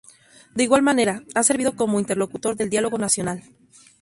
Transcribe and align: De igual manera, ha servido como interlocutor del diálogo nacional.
De 0.55 0.63
igual 0.63 0.81
manera, 0.81 1.21
ha 1.35 1.43
servido 1.43 1.75
como 1.75 1.99
interlocutor 1.99 2.55
del 2.55 2.71
diálogo 2.71 2.97
nacional. 2.97 3.43